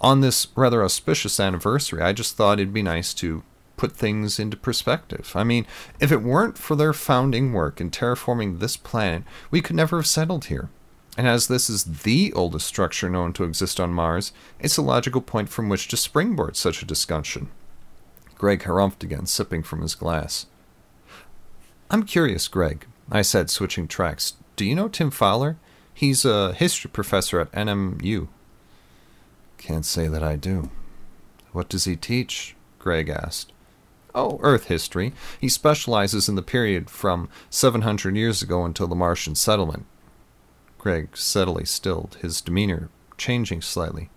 On 0.00 0.22
this 0.22 0.48
rather 0.56 0.82
auspicious 0.82 1.38
anniversary, 1.38 2.00
I 2.00 2.14
just 2.14 2.34
thought 2.34 2.58
it'd 2.58 2.72
be 2.72 2.82
nice 2.82 3.12
to 3.14 3.42
put 3.76 3.92
things 3.92 4.38
into 4.38 4.56
perspective. 4.56 5.32
I 5.34 5.44
mean, 5.44 5.66
if 6.00 6.10
it 6.10 6.22
weren't 6.22 6.56
for 6.58 6.74
their 6.76 6.92
founding 6.92 7.52
work 7.52 7.80
in 7.80 7.90
terraforming 7.90 8.58
this 8.58 8.76
planet, 8.76 9.22
we 9.50 9.60
could 9.60 9.76
never 9.76 9.98
have 9.98 10.06
settled 10.06 10.46
here. 10.46 10.70
And 11.16 11.26
as 11.26 11.48
this 11.48 11.68
is 11.68 11.84
the 11.84 12.32
oldest 12.34 12.66
structure 12.66 13.10
known 13.10 13.32
to 13.34 13.44
exist 13.44 13.80
on 13.80 13.92
Mars, 13.92 14.32
it's 14.58 14.76
a 14.76 14.82
logical 14.82 15.20
point 15.20 15.48
from 15.48 15.68
which 15.68 15.88
to 15.88 15.96
springboard 15.96 16.56
such 16.56 16.82
a 16.82 16.86
discussion. 16.86 17.48
Greg 18.36 18.62
harumphed 18.62 19.02
again, 19.02 19.26
sipping 19.26 19.62
from 19.62 19.82
his 19.82 19.94
glass. 19.94 20.46
I'm 21.90 22.04
curious, 22.04 22.48
Greg, 22.48 22.86
I 23.10 23.22
said, 23.22 23.50
switching 23.50 23.88
tracks. 23.88 24.34
Do 24.56 24.64
you 24.64 24.74
know 24.74 24.88
Tim 24.88 25.10
Fowler? 25.10 25.56
He's 25.92 26.24
a 26.24 26.54
history 26.54 26.90
professor 26.90 27.40
at 27.40 27.52
NMU. 27.52 28.28
Can't 29.58 29.84
say 29.84 30.08
that 30.08 30.22
I 30.22 30.36
do. 30.36 30.70
What 31.52 31.68
does 31.68 31.84
he 31.84 31.96
teach? 31.96 32.54
Greg 32.78 33.08
asked. 33.08 33.52
Oh, 34.14 34.40
Earth 34.42 34.68
history. 34.68 35.12
He 35.40 35.48
specializes 35.48 36.28
in 36.28 36.34
the 36.34 36.42
period 36.42 36.88
from 36.88 37.28
700 37.50 38.16
years 38.16 38.40
ago 38.40 38.64
until 38.64 38.86
the 38.86 38.94
Martian 38.94 39.34
settlement. 39.34 39.84
Greg 40.80 41.14
steadily 41.14 41.66
stilled, 41.66 42.16
his 42.22 42.40
demeanor 42.40 42.88
changing 43.18 43.60
slightly. 43.60 44.08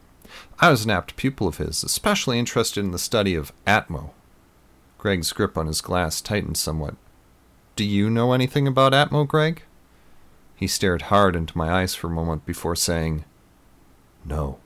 I 0.59 0.71
was 0.71 0.85
an 0.85 0.91
apt 0.91 1.17
pupil 1.17 1.45
of 1.45 1.57
his, 1.57 1.83
especially 1.83 2.39
interested 2.39 2.85
in 2.85 2.91
the 2.91 2.97
study 2.97 3.35
of 3.35 3.51
Atmo. 3.67 4.11
Greg's 4.97 5.33
grip 5.33 5.57
on 5.57 5.67
his 5.67 5.81
glass 5.81 6.21
tightened 6.21 6.55
somewhat. 6.55 6.95
Do 7.75 7.83
you 7.83 8.09
know 8.09 8.31
anything 8.31 8.65
about 8.65 8.93
Atmo, 8.93 9.27
Greg? 9.27 9.63
He 10.55 10.67
stared 10.67 11.03
hard 11.03 11.35
into 11.35 11.57
my 11.57 11.69
eyes 11.69 11.95
for 11.95 12.07
a 12.07 12.11
moment 12.11 12.45
before 12.45 12.77
saying, 12.77 13.25
No. 14.23 14.59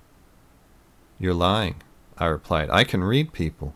You're 1.17 1.33
lying, 1.33 1.81
I 2.19 2.27
replied. 2.27 2.69
I 2.69 2.83
can 2.83 3.03
read 3.03 3.33
people. 3.33 3.73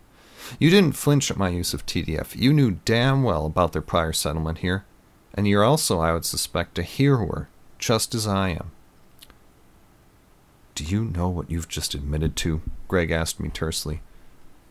You 0.60 0.70
didn't 0.70 0.96
flinch 0.96 1.32
at 1.32 1.38
my 1.38 1.50
use 1.50 1.74
of 1.74 1.88
TDF. 1.88 2.36
You 2.36 2.54
knew 2.54 2.78
damn 2.86 3.24
well 3.24 3.48
about 3.48 3.74
their 3.74 3.82
prior 3.82 4.14
settlement 4.14 4.60
here. 4.60 4.86
And 5.34 5.48
you're 5.48 5.64
also, 5.64 6.00
I 6.00 6.14
would 6.14 6.26
suspect, 6.26 6.78
a 6.78 6.84
heroer, 6.84 7.50
just 7.82 8.16
as 8.16 8.26
I 8.26 8.50
am. 8.50 8.72
Do 10.76 10.86
you 10.86 11.04
know 11.04 11.28
what 11.28 11.52
you've 11.52 11.68
just 11.68 11.94
admitted 11.94 12.38
to? 12.38 12.62
Greg 12.88 13.12
asked 13.12 13.42
me 13.42 13.50
tersely. 13.50 14.02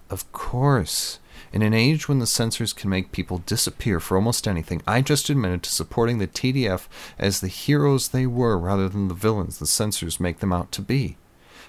Of 0.08 0.30
course. 0.32 1.18
In 1.52 1.62
an 1.62 1.74
age 1.74 2.08
when 2.08 2.20
the 2.20 2.26
censors 2.26 2.72
can 2.72 2.88
make 2.88 3.12
people 3.12 3.42
disappear 3.44 4.00
for 4.00 4.16
almost 4.16 4.48
anything, 4.48 4.82
I 4.86 5.02
just 5.02 5.28
admitted 5.28 5.62
to 5.64 5.70
supporting 5.70 6.18
the 6.18 6.26
TDF 6.26 6.86
as 7.18 7.40
the 7.40 7.48
heroes 7.48 8.08
they 8.08 8.26
were 8.26 8.56
rather 8.56 8.88
than 8.88 9.08
the 9.08 9.14
villains 9.14 9.58
the 9.58 9.66
censors 9.66 10.20
make 10.20 10.38
them 10.38 10.52
out 10.52 10.72
to 10.72 10.82
be. 10.82 11.16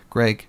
Greg, 0.10 0.48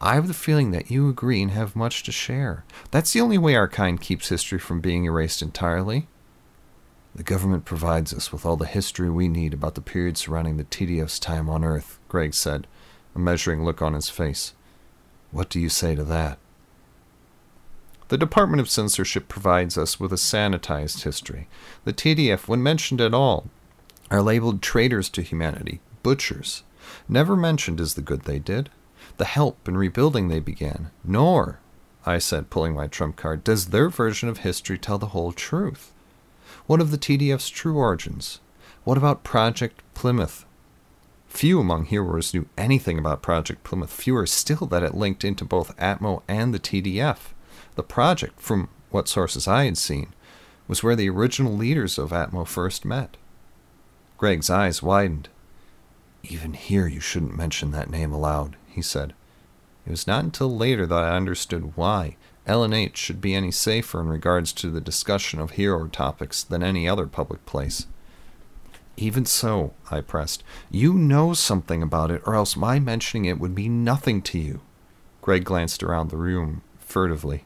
I 0.00 0.14
have 0.14 0.28
the 0.28 0.34
feeling 0.34 0.70
that 0.72 0.90
you 0.90 1.08
agree 1.08 1.42
and 1.42 1.50
have 1.52 1.74
much 1.74 2.02
to 2.04 2.12
share. 2.12 2.64
That's 2.90 3.12
the 3.12 3.20
only 3.20 3.38
way 3.38 3.54
our 3.54 3.68
kind 3.68 4.00
keeps 4.00 4.28
history 4.28 4.58
from 4.58 4.80
being 4.80 5.04
erased 5.04 5.42
entirely. 5.42 6.06
The 7.18 7.24
government 7.24 7.64
provides 7.64 8.14
us 8.14 8.30
with 8.30 8.46
all 8.46 8.56
the 8.56 8.64
history 8.64 9.10
we 9.10 9.26
need 9.26 9.52
about 9.52 9.74
the 9.74 9.80
period 9.80 10.16
surrounding 10.16 10.56
the 10.56 10.62
TDF's 10.62 11.18
time 11.18 11.50
on 11.50 11.64
Earth, 11.64 11.98
Greg 12.06 12.32
said, 12.32 12.68
a 13.12 13.18
measuring 13.18 13.64
look 13.64 13.82
on 13.82 13.94
his 13.94 14.08
face. 14.08 14.54
What 15.32 15.48
do 15.48 15.58
you 15.58 15.68
say 15.68 15.96
to 15.96 16.04
that? 16.04 16.38
The 18.06 18.18
Department 18.18 18.60
of 18.60 18.70
Censorship 18.70 19.26
provides 19.26 19.76
us 19.76 19.98
with 19.98 20.12
a 20.12 20.16
sanitized 20.16 21.02
history. 21.02 21.48
The 21.84 21.92
TDF, 21.92 22.46
when 22.46 22.62
mentioned 22.62 23.00
at 23.00 23.12
all, 23.12 23.50
are 24.12 24.22
labeled 24.22 24.62
traitors 24.62 25.08
to 25.08 25.22
humanity, 25.22 25.80
butchers. 26.04 26.62
Never 27.08 27.34
mentioned 27.34 27.80
is 27.80 27.94
the 27.94 28.00
good 28.00 28.22
they 28.22 28.38
did 28.38 28.70
the 29.16 29.24
help 29.24 29.66
and 29.66 29.76
rebuilding 29.76 30.28
they 30.28 30.38
began. 30.38 30.92
Nor, 31.02 31.58
I 32.06 32.18
said, 32.18 32.48
pulling 32.48 32.76
my 32.76 32.86
trump 32.86 33.16
card, 33.16 33.42
does 33.42 33.66
their 33.66 33.88
version 33.88 34.28
of 34.28 34.38
history 34.38 34.78
tell 34.78 34.98
the 34.98 35.06
whole 35.06 35.32
truth. 35.32 35.92
What 36.68 36.82
of 36.82 36.90
the 36.90 36.98
TDF's 36.98 37.48
true 37.48 37.78
origins? 37.78 38.40
What 38.84 38.98
about 38.98 39.24
Project 39.24 39.80
Plymouth? 39.94 40.44
Few 41.26 41.60
among 41.60 41.86
hearers 41.86 42.34
knew 42.34 42.46
anything 42.58 42.98
about 42.98 43.22
Project 43.22 43.64
Plymouth, 43.64 43.90
fewer 43.90 44.26
still 44.26 44.66
that 44.66 44.82
it 44.82 44.94
linked 44.94 45.24
into 45.24 45.46
both 45.46 45.74
Atmo 45.78 46.20
and 46.28 46.52
the 46.52 46.58
TDF. 46.58 47.32
The 47.76 47.82
project, 47.82 48.38
from 48.38 48.68
what 48.90 49.08
sources 49.08 49.48
I 49.48 49.64
had 49.64 49.78
seen, 49.78 50.12
was 50.66 50.82
where 50.82 50.94
the 50.94 51.08
original 51.08 51.54
leaders 51.54 51.96
of 51.96 52.10
Atmo 52.10 52.46
first 52.46 52.84
met. 52.84 53.16
Greg's 54.18 54.50
eyes 54.50 54.82
widened. 54.82 55.30
Even 56.22 56.52
here, 56.52 56.86
you 56.86 57.00
shouldn't 57.00 57.34
mention 57.34 57.70
that 57.70 57.88
name 57.88 58.12
aloud, 58.12 58.56
he 58.68 58.82
said. 58.82 59.14
It 59.86 59.90
was 59.90 60.06
not 60.06 60.22
until 60.22 60.54
later 60.54 60.84
that 60.84 61.02
I 61.02 61.16
understood 61.16 61.74
why 61.76 62.18
LNH 62.48 62.96
should 62.96 63.20
be 63.20 63.34
any 63.34 63.50
safer 63.50 64.00
in 64.00 64.08
regards 64.08 64.52
to 64.54 64.70
the 64.70 64.80
discussion 64.80 65.38
of 65.38 65.52
hero 65.52 65.86
topics 65.86 66.42
than 66.42 66.62
any 66.62 66.88
other 66.88 67.06
public 67.06 67.44
place. 67.44 67.86
Even 68.96 69.26
so, 69.26 69.74
I 69.90 70.00
pressed, 70.00 70.42
you 70.70 70.94
know 70.94 71.34
something 71.34 71.82
about 71.82 72.10
it, 72.10 72.22
or 72.26 72.34
else 72.34 72.56
my 72.56 72.78
mentioning 72.80 73.26
it 73.26 73.38
would 73.38 73.54
mean 73.54 73.84
nothing 73.84 74.22
to 74.22 74.38
you. 74.38 74.60
Greg 75.20 75.44
glanced 75.44 75.82
around 75.82 76.10
the 76.10 76.16
room 76.16 76.62
furtively. 76.78 77.44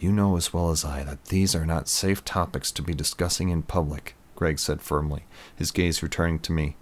You 0.00 0.12
know 0.12 0.36
as 0.36 0.52
well 0.52 0.70
as 0.70 0.82
I 0.82 1.04
that 1.04 1.26
these 1.26 1.54
are 1.54 1.66
not 1.66 1.86
safe 1.86 2.24
topics 2.24 2.72
to 2.72 2.82
be 2.82 2.94
discussing 2.94 3.50
in 3.50 3.62
public, 3.62 4.16
Greg 4.34 4.58
said 4.58 4.80
firmly, 4.80 5.24
his 5.54 5.70
gaze 5.70 6.02
returning 6.02 6.38
to 6.40 6.52
me. 6.52 6.76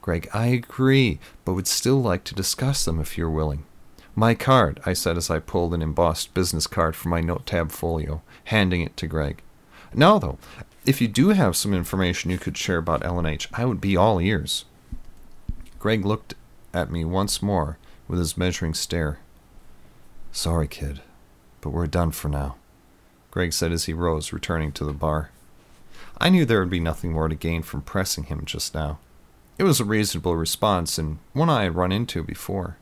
Greg, 0.00 0.28
I 0.32 0.46
agree, 0.46 1.20
but 1.44 1.52
would 1.52 1.66
still 1.66 2.00
like 2.00 2.24
to 2.24 2.34
discuss 2.34 2.86
them 2.86 3.00
if 3.00 3.18
you're 3.18 3.28
willing. 3.28 3.66
My 4.14 4.34
card, 4.34 4.80
I 4.84 4.92
said 4.92 5.16
as 5.16 5.30
I 5.30 5.38
pulled 5.38 5.72
an 5.72 5.82
embossed 5.82 6.34
business 6.34 6.66
card 6.66 6.96
from 6.96 7.10
my 7.10 7.20
note 7.20 7.46
tab 7.46 7.70
folio, 7.70 8.22
handing 8.44 8.80
it 8.80 8.96
to 8.98 9.06
Greg. 9.06 9.42
Now, 9.94 10.18
though, 10.18 10.38
if 10.84 11.00
you 11.00 11.08
do 11.08 11.28
have 11.30 11.56
some 11.56 11.72
information 11.72 12.30
you 12.30 12.38
could 12.38 12.56
share 12.56 12.78
about 12.78 13.02
LNH, 13.02 13.46
I 13.52 13.64
would 13.64 13.80
be 13.80 13.96
all 13.96 14.20
ears. 14.20 14.64
Greg 15.78 16.04
looked 16.04 16.34
at 16.74 16.90
me 16.90 17.04
once 17.04 17.42
more 17.42 17.78
with 18.08 18.18
his 18.18 18.36
measuring 18.36 18.74
stare. 18.74 19.18
Sorry, 20.32 20.68
kid, 20.68 21.00
but 21.60 21.70
we're 21.70 21.86
done 21.86 22.10
for 22.10 22.28
now, 22.28 22.56
Greg 23.30 23.52
said 23.52 23.72
as 23.72 23.84
he 23.84 23.92
rose, 23.92 24.32
returning 24.32 24.72
to 24.72 24.84
the 24.84 24.92
bar. 24.92 25.30
I 26.18 26.28
knew 26.28 26.44
there 26.44 26.60
would 26.60 26.70
be 26.70 26.80
nothing 26.80 27.12
more 27.12 27.28
to 27.28 27.34
gain 27.34 27.62
from 27.62 27.82
pressing 27.82 28.24
him 28.24 28.44
just 28.44 28.74
now. 28.74 28.98
It 29.58 29.64
was 29.64 29.80
a 29.80 29.84
reasonable 29.84 30.36
response, 30.36 30.98
and 30.98 31.18
one 31.32 31.50
I 31.50 31.64
had 31.64 31.76
run 31.76 31.92
into 31.92 32.22
before. 32.22 32.76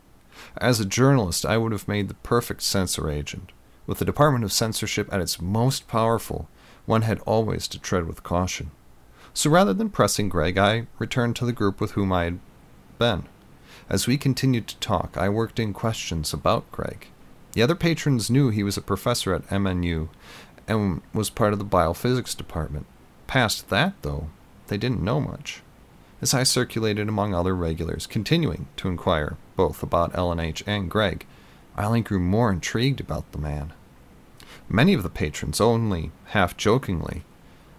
As 0.56 0.80
a 0.80 0.84
journalist, 0.84 1.46
I 1.46 1.58
would 1.58 1.72
have 1.72 1.88
made 1.88 2.08
the 2.08 2.14
perfect 2.14 2.62
censor 2.62 3.10
agent. 3.10 3.52
With 3.86 3.98
the 3.98 4.04
Department 4.04 4.44
of 4.44 4.52
Censorship 4.52 5.08
at 5.12 5.20
its 5.20 5.40
most 5.40 5.88
powerful, 5.88 6.48
one 6.86 7.02
had 7.02 7.20
always 7.20 7.66
to 7.68 7.78
tread 7.78 8.06
with 8.06 8.22
caution. 8.22 8.70
So 9.34 9.50
rather 9.50 9.72
than 9.72 9.90
pressing 9.90 10.28
Greg, 10.28 10.58
I 10.58 10.86
returned 10.98 11.36
to 11.36 11.46
the 11.46 11.52
group 11.52 11.80
with 11.80 11.92
whom 11.92 12.12
I 12.12 12.24
had 12.24 12.40
been. 12.98 13.24
As 13.88 14.06
we 14.06 14.18
continued 14.18 14.66
to 14.68 14.76
talk, 14.78 15.16
I 15.16 15.28
worked 15.28 15.58
in 15.58 15.72
questions 15.72 16.32
about 16.32 16.70
Greg. 16.70 17.08
The 17.52 17.62
other 17.62 17.74
patrons 17.74 18.30
knew 18.30 18.50
he 18.50 18.62
was 18.62 18.76
a 18.76 18.82
professor 18.82 19.34
at 19.34 19.46
MNU 19.48 20.08
and 20.66 21.00
was 21.14 21.30
part 21.30 21.52
of 21.52 21.58
the 21.58 21.64
biophysics 21.64 22.36
department. 22.36 22.86
Past 23.26 23.68
that, 23.70 23.94
though, 24.02 24.28
they 24.66 24.76
didn't 24.76 25.02
know 25.02 25.20
much 25.20 25.62
as 26.20 26.34
I 26.34 26.42
circulated 26.42 27.08
among 27.08 27.34
other 27.34 27.54
regulars, 27.54 28.06
continuing 28.06 28.66
to 28.76 28.88
inquire 28.88 29.36
both 29.56 29.82
about 29.82 30.12
LNH 30.12 30.62
and 30.66 30.90
Greg. 30.90 31.26
I 31.76 31.84
only 31.84 32.00
grew 32.00 32.18
more 32.18 32.50
intrigued 32.50 33.00
about 33.00 33.30
the 33.32 33.38
man. 33.38 33.72
Many 34.68 34.94
of 34.94 35.02
the 35.02 35.10
patrons, 35.10 35.60
only 35.60 36.10
half 36.26 36.56
jokingly, 36.56 37.22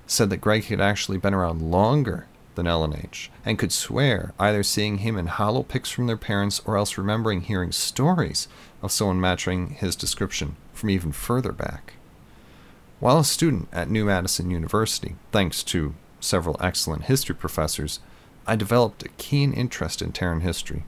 said 0.07 0.29
that 0.29 0.37
Greg 0.41 0.65
had 0.65 0.81
actually 0.81 1.17
been 1.17 1.33
around 1.33 1.61
longer 1.61 2.27
than 2.55 2.65
LNH, 2.65 3.29
and 3.45 3.59
could 3.59 3.71
swear 3.71 4.33
either 4.39 4.63
seeing 4.63 4.99
him 4.99 5.17
in 5.17 5.27
hollow 5.27 5.63
pics 5.63 5.89
from 5.89 6.07
their 6.07 6.17
parents 6.17 6.61
or 6.65 6.77
else 6.77 6.97
remembering 6.97 7.41
hearing 7.41 7.71
stories 7.71 8.47
of 8.81 8.91
someone 8.91 9.21
matching 9.21 9.71
his 9.71 9.95
description 9.95 10.55
from 10.73 10.89
even 10.89 11.11
further 11.11 11.51
back. 11.51 11.93
While 12.99 13.19
a 13.19 13.23
student 13.23 13.69
at 13.71 13.89
New 13.89 14.05
Madison 14.05 14.49
University, 14.51 15.15
thanks 15.31 15.63
to 15.65 15.93
several 16.19 16.57
excellent 16.59 17.03
history 17.03 17.35
professors, 17.35 17.99
I 18.49 18.55
developed 18.55 19.03
a 19.03 19.09
keen 19.09 19.53
interest 19.53 20.01
in 20.01 20.11
Terran 20.11 20.41
history. 20.41 20.83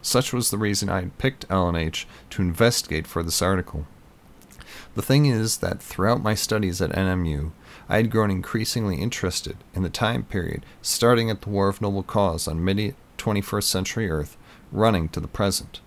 Such 0.00 0.32
was 0.32 0.50
the 0.50 0.58
reason 0.58 0.88
I 0.88 1.00
had 1.00 1.18
picked 1.18 1.48
LNH 1.48 2.04
to 2.30 2.40
investigate 2.40 3.04
for 3.04 3.24
this 3.24 3.42
article. 3.42 3.88
The 4.94 5.02
thing 5.02 5.26
is 5.26 5.58
that 5.58 5.82
throughout 5.82 6.22
my 6.22 6.36
studies 6.36 6.80
at 6.80 6.92
NMU, 6.92 7.50
I 7.88 7.96
had 7.96 8.12
grown 8.12 8.30
increasingly 8.30 9.02
interested 9.02 9.56
in 9.74 9.82
the 9.82 9.90
time 9.90 10.22
period 10.22 10.64
starting 10.82 11.30
at 11.30 11.42
the 11.42 11.48
War 11.48 11.68
of 11.68 11.80
Noble 11.82 12.04
Cause 12.04 12.46
on 12.46 12.64
mid 12.64 12.94
21st 13.18 13.64
century 13.64 14.08
Earth, 14.08 14.36
running 14.70 15.08
to 15.08 15.18
the 15.18 15.26
present. 15.26 15.80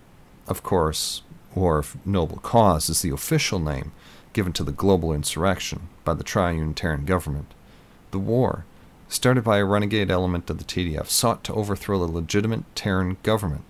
Of 0.46 0.62
course, 0.62 1.22
War 1.54 1.78
of 1.78 1.96
Noble 2.06 2.36
Cause 2.36 2.90
is 2.90 3.00
the 3.00 3.08
official 3.08 3.58
name 3.58 3.92
given 4.34 4.52
to 4.52 4.62
the 4.62 4.72
global 4.72 5.10
insurrection 5.10 5.88
by 6.04 6.12
the 6.12 6.22
triune 6.22 6.74
Terran 6.74 7.06
government. 7.06 7.54
The 8.10 8.18
war 8.18 8.66
started 9.08 9.44
by 9.44 9.58
a 9.58 9.64
renegade 9.64 10.10
element 10.10 10.50
of 10.50 10.58
the 10.58 10.64
TDF, 10.64 11.06
sought 11.06 11.44
to 11.44 11.54
overthrow 11.54 11.98
the 11.98 12.12
legitimate 12.12 12.64
Terran 12.74 13.16
government. 13.22 13.64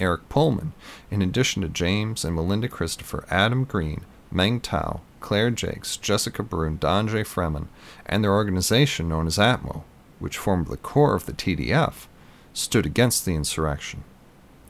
Eric 0.00 0.28
Pullman, 0.28 0.72
in 1.10 1.22
addition 1.22 1.62
to 1.62 1.68
James 1.68 2.24
and 2.24 2.34
Melinda 2.34 2.68
Christopher, 2.68 3.24
Adam 3.30 3.64
Green, 3.64 4.02
Meng 4.30 4.60
Tao, 4.60 5.00
Claire 5.20 5.50
Jakes, 5.50 5.96
Jessica 5.96 6.42
Brune, 6.42 6.78
Don 6.78 7.06
J. 7.06 7.22
Fremen, 7.22 7.68
and 8.06 8.24
their 8.24 8.32
organization 8.32 9.08
known 9.08 9.26
as 9.26 9.38
ATMO, 9.38 9.82
which 10.18 10.38
formed 10.38 10.66
the 10.66 10.76
core 10.76 11.14
of 11.14 11.26
the 11.26 11.32
TDF, 11.32 12.06
stood 12.52 12.84
against 12.84 13.24
the 13.24 13.34
insurrection. 13.34 14.02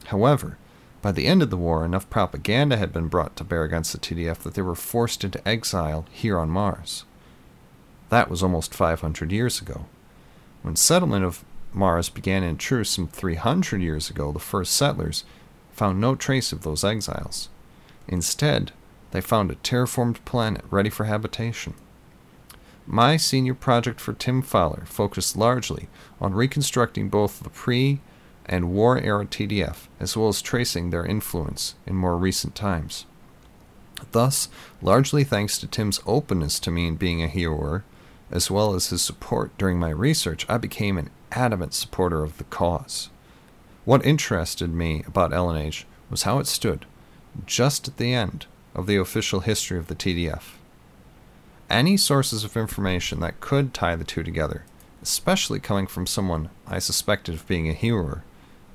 However, 0.05 0.57
by 1.01 1.11
the 1.11 1.25
end 1.25 1.41
of 1.41 1.49
the 1.49 1.57
war, 1.57 1.83
enough 1.83 2.09
propaganda 2.09 2.77
had 2.77 2.93
been 2.93 3.07
brought 3.07 3.35
to 3.35 3.43
bear 3.43 3.63
against 3.63 3.91
the 3.91 3.97
TDF 3.97 4.37
that 4.39 4.53
they 4.53 4.61
were 4.61 4.75
forced 4.75 5.23
into 5.23 5.45
exile 5.47 6.05
here 6.11 6.37
on 6.37 6.49
Mars. 6.49 7.03
That 8.09 8.29
was 8.29 8.43
almost 8.43 8.73
500 8.73 9.31
years 9.31 9.59
ago. 9.59 9.85
When 10.63 10.77
settlement 10.77 11.25
of 11.25 11.43
Mars 11.73 12.09
began 12.09 12.41
in 12.41 12.57
truth 12.57 12.87
some 12.87 13.07
300 13.07 13.81
years 13.81 14.09
ago, 14.09 14.31
the 14.31 14.39
first 14.39 14.73
settlers 14.73 15.25
found 15.73 15.99
no 15.99 16.15
trace 16.15 16.51
of 16.51 16.61
those 16.61 16.83
exiles. 16.83 17.49
Instead, 18.07 18.71
they 19.11 19.21
found 19.21 19.51
a 19.51 19.55
terraformed 19.55 20.23
planet 20.25 20.63
ready 20.71 20.89
for 20.89 21.03
habitation. 21.03 21.73
My 22.87 23.17
senior 23.17 23.53
project 23.53 23.99
for 23.99 24.13
Tim 24.13 24.41
Fowler 24.41 24.85
focused 24.85 25.35
largely 25.35 25.87
on 26.19 26.33
reconstructing 26.33 27.09
both 27.09 27.41
the 27.41 27.49
pre 27.49 27.99
and 28.45 28.71
war 28.71 28.97
era 28.97 29.25
TDF, 29.25 29.87
as 29.99 30.17
well 30.17 30.29
as 30.29 30.41
tracing 30.41 30.89
their 30.89 31.05
influence 31.05 31.75
in 31.85 31.95
more 31.95 32.17
recent 32.17 32.55
times. 32.55 33.05
Thus, 34.11 34.49
largely 34.81 35.23
thanks 35.23 35.57
to 35.59 35.67
Tim's 35.67 36.01
openness 36.05 36.59
to 36.61 36.71
me 36.71 36.87
in 36.87 36.95
being 36.95 37.21
a 37.21 37.27
heroer, 37.27 37.83
as 38.31 38.49
well 38.49 38.73
as 38.73 38.87
his 38.87 39.01
support 39.01 39.55
during 39.57 39.79
my 39.79 39.89
research, 39.89 40.45
I 40.49 40.57
became 40.57 40.97
an 40.97 41.09
adamant 41.31 41.73
supporter 41.73 42.23
of 42.23 42.37
the 42.37 42.43
cause. 42.45 43.09
What 43.85 44.05
interested 44.05 44.73
me 44.73 45.03
about 45.05 45.31
LNH 45.31 45.83
was 46.09 46.23
how 46.23 46.39
it 46.39 46.47
stood 46.47 46.85
just 47.45 47.87
at 47.87 47.97
the 47.97 48.13
end 48.13 48.45
of 48.75 48.87
the 48.87 48.95
official 48.95 49.41
history 49.41 49.77
of 49.77 49.87
the 49.87 49.95
TDF. 49.95 50.53
Any 51.69 51.97
sources 51.97 52.43
of 52.43 52.55
information 52.55 53.19
that 53.21 53.39
could 53.39 53.73
tie 53.73 53.95
the 53.95 54.03
two 54.03 54.23
together, 54.23 54.65
especially 55.01 55.59
coming 55.59 55.87
from 55.87 56.05
someone 56.05 56.49
I 56.67 56.79
suspected 56.79 57.35
of 57.35 57.47
being 57.47 57.67
a 57.67 57.73
hero, 57.73 58.21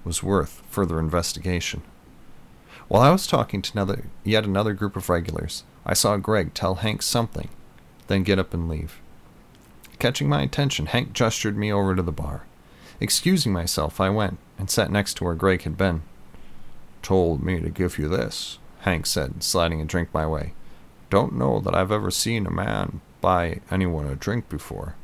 was 0.04 0.22
worth 0.22 0.62
further 0.68 0.98
investigation. 0.98 1.82
While 2.88 3.02
I 3.02 3.10
was 3.10 3.26
talking 3.26 3.62
to 3.62 3.72
another, 3.72 4.04
yet 4.24 4.44
another 4.44 4.72
group 4.72 4.96
of 4.96 5.08
regulars, 5.08 5.64
I 5.84 5.94
saw 5.94 6.16
Greg 6.16 6.54
tell 6.54 6.76
Hank 6.76 7.02
something, 7.02 7.48
then 8.06 8.22
get 8.22 8.38
up 8.38 8.54
and 8.54 8.68
leave. 8.68 9.00
Catching 9.98 10.28
my 10.28 10.42
attention, 10.42 10.86
Hank 10.86 11.12
gestured 11.12 11.56
me 11.56 11.72
over 11.72 11.96
to 11.96 12.02
the 12.02 12.12
bar. 12.12 12.44
Excusing 13.00 13.52
myself, 13.52 14.00
I 14.00 14.10
went 14.10 14.38
and 14.58 14.70
sat 14.70 14.90
next 14.90 15.14
to 15.14 15.24
where 15.24 15.34
Greg 15.34 15.62
had 15.62 15.76
been. 15.76 16.02
Told 17.02 17.42
me 17.42 17.60
to 17.60 17.70
give 17.70 17.98
you 17.98 18.08
this, 18.08 18.58
Hank 18.80 19.06
said, 19.06 19.42
sliding 19.42 19.80
a 19.80 19.84
drink 19.84 20.08
my 20.12 20.26
way. 20.26 20.52
Don't 21.10 21.36
know 21.36 21.60
that 21.60 21.74
I've 21.74 21.92
ever 21.92 22.10
seen 22.10 22.46
a 22.46 22.50
man 22.50 23.00
buy 23.20 23.60
anyone 23.70 24.06
a 24.06 24.14
drink 24.14 24.48
before. 24.48 24.94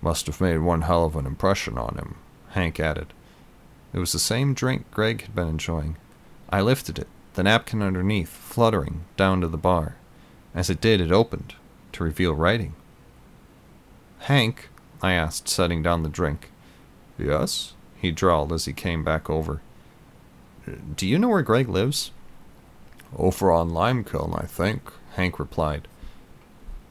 Must 0.00 0.26
have 0.26 0.40
made 0.40 0.58
one 0.58 0.82
hell 0.82 1.04
of 1.04 1.16
an 1.16 1.26
impression 1.26 1.78
on 1.78 1.96
him, 1.96 2.16
Hank 2.50 2.78
added. 2.78 3.12
It 3.92 3.98
was 3.98 4.12
the 4.12 4.18
same 4.18 4.54
drink 4.54 4.90
Greg 4.90 5.22
had 5.22 5.34
been 5.34 5.48
enjoying. 5.48 5.96
I 6.50 6.60
lifted 6.60 6.98
it, 6.98 7.08
the 7.34 7.42
napkin 7.42 7.82
underneath 7.82 8.30
fluttering 8.30 9.04
down 9.16 9.40
to 9.40 9.48
the 9.48 9.56
bar. 9.56 9.96
As 10.54 10.70
it 10.70 10.80
did, 10.80 11.00
it 11.00 11.12
opened 11.12 11.54
to 11.92 12.04
reveal 12.04 12.34
writing. 12.34 12.74
Hank, 14.26 14.68
I 15.02 15.14
asked, 15.14 15.48
setting 15.48 15.82
down 15.82 16.04
the 16.04 16.08
drink. 16.08 16.52
Yes, 17.18 17.74
he 17.96 18.12
drawled 18.12 18.52
as 18.52 18.66
he 18.66 18.72
came 18.72 19.02
back 19.02 19.28
over. 19.28 19.60
Do 20.94 21.08
you 21.08 21.18
know 21.18 21.28
where 21.28 21.42
Greg 21.42 21.68
lives? 21.68 22.12
Over 23.16 23.50
on 23.50 23.70
Limekiln, 23.70 24.40
I 24.40 24.46
think, 24.46 24.92
Hank 25.14 25.40
replied. 25.40 25.88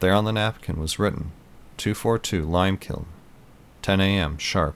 There 0.02 0.14
on 0.14 0.26
the 0.26 0.34
napkin 0.34 0.78
was 0.78 1.00
written 1.00 1.32
242 1.78 2.46
Limekiln, 2.46 3.06
10 3.82 4.02
a.m. 4.02 4.38
sharp. 4.38 4.76